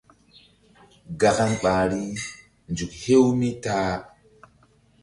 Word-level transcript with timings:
Gakan 1.19 1.51
ɓahri: 1.61 2.01
nzuk 2.71 2.91
hew 3.01 3.25
mi 3.39 3.49
ta-a. 3.63 3.95